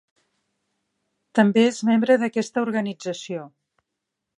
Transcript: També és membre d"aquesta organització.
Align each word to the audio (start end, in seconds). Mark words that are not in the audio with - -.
També 1.41 1.67
és 1.67 1.83
membre 1.91 2.19
d"aquesta 2.25 2.67
organització. 2.69 3.51